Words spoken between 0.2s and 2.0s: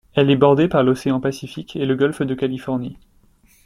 est bordée par l'océan Pacifique et le